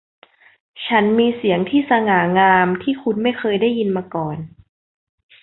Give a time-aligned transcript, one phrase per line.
[0.85, 4.37] ฉันมีเสียงที่สง่างามที่คุณไม่เคยได้ยินมาก่อน